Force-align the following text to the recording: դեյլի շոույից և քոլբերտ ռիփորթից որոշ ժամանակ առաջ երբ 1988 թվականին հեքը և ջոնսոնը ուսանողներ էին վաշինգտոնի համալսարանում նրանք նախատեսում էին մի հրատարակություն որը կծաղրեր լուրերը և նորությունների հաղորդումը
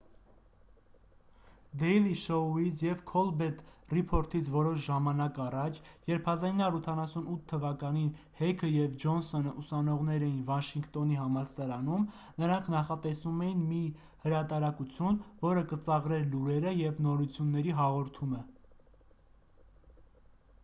դեյլի 1.81 2.13
շոույից 2.21 2.79
և 2.85 3.01
քոլբերտ 3.09 3.59
ռիփորթից 3.95 4.47
որոշ 4.55 4.79
ժամանակ 4.85 5.37
առաջ 5.43 5.77
երբ 6.11 6.29
1988 6.33 7.43
թվականին 7.51 8.07
հեքը 8.39 8.71
և 8.77 8.97
ջոնսոնը 9.05 9.53
ուսանողներ 9.65 10.25
էին 10.29 10.41
վաշինգտոնի 10.49 11.19
համալսարանում 11.21 12.09
նրանք 12.45 12.73
նախատեսում 12.77 13.45
էին 13.51 13.63
մի 13.73 13.85
հրատարակություն 14.27 15.23
որը 15.45 15.67
կծաղրեր 15.75 16.27
լուրերը 16.35 16.75
և 16.81 17.05
նորությունների 17.09 17.79
հաղորդումը 17.85 18.43